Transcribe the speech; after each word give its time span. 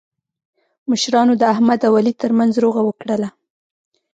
مشرانو 0.89 1.33
د 1.37 1.43
احمد 1.53 1.79
او 1.87 1.93
علي 1.99 2.13
ترمنځ 2.21 2.51
روغه 2.63 2.81
وکړله. 2.85 3.29